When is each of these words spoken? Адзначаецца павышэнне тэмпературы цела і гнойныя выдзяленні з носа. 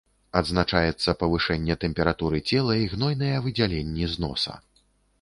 Адзначаецца 0.39 1.15
павышэнне 1.25 1.77
тэмпературы 1.85 2.43
цела 2.49 2.81
і 2.87 2.91
гнойныя 2.97 3.37
выдзяленні 3.47 4.13
з 4.17 4.29
носа. 4.29 4.61